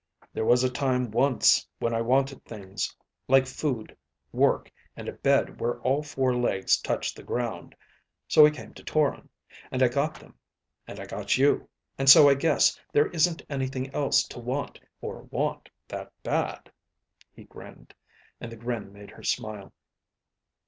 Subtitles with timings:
[0.33, 2.95] "There was a time once, when I wanted things.
[3.27, 3.95] Like food,
[4.31, 7.75] work, and a bed where all four legs touched the ground.
[8.27, 9.29] So I came to Toron.
[9.69, 10.33] And I got them.
[10.87, 11.69] And I got you,
[11.99, 16.71] and so I guess there isn't anything else to want, or want that bad."
[17.31, 17.93] He grinned,
[18.39, 19.71] and the grin made her smile.